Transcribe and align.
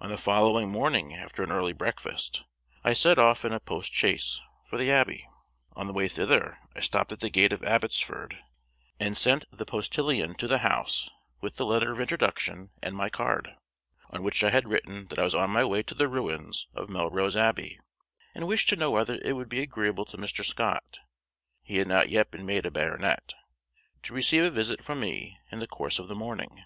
On 0.00 0.08
the 0.08 0.16
following 0.16 0.70
morning, 0.70 1.14
after 1.14 1.42
an 1.42 1.52
early 1.52 1.74
breakfast, 1.74 2.44
I 2.82 2.94
set 2.94 3.18
off 3.18 3.44
in 3.44 3.52
a 3.52 3.60
postchaise 3.60 4.40
for 4.64 4.78
the 4.78 4.90
Abbey. 4.90 5.28
On 5.76 5.86
the 5.86 5.92
way 5.92 6.08
thither 6.08 6.60
I 6.74 6.80
stopped 6.80 7.12
at 7.12 7.20
the 7.20 7.28
gate 7.28 7.52
of 7.52 7.62
Abbotsford, 7.62 8.38
and 8.98 9.18
sent 9.18 9.44
the 9.52 9.66
postilion 9.66 10.32
to 10.36 10.48
the 10.48 10.60
house 10.60 11.10
with 11.42 11.56
the 11.56 11.66
letter 11.66 11.92
of 11.92 12.00
introduction 12.00 12.70
and 12.82 12.96
my 12.96 13.10
card, 13.10 13.54
on 14.08 14.22
which 14.22 14.42
I 14.42 14.48
had 14.48 14.66
written 14.66 15.08
that 15.08 15.18
I 15.18 15.24
was 15.24 15.34
on 15.34 15.50
my 15.50 15.64
way 15.66 15.82
to 15.82 15.94
the 15.94 16.08
ruins 16.08 16.66
of 16.72 16.88
Melrose 16.88 17.36
Abbey, 17.36 17.78
and 18.34 18.46
wished 18.48 18.70
to 18.70 18.76
know 18.76 18.90
whether 18.90 19.16
it 19.22 19.34
would 19.34 19.50
be 19.50 19.60
agreeable 19.60 20.06
to 20.06 20.16
Mr. 20.16 20.42
Scott 20.42 21.00
(he 21.62 21.76
had 21.76 21.86
not 21.86 22.08
yet 22.08 22.30
been 22.30 22.46
made 22.46 22.64
a 22.64 22.70
Baronet) 22.70 23.34
to 24.04 24.14
receive 24.14 24.42
a 24.44 24.50
visit 24.50 24.82
from 24.82 25.00
me 25.00 25.36
in 25.52 25.58
the 25.58 25.66
course 25.66 25.98
of 25.98 26.08
the 26.08 26.14
morning. 26.14 26.64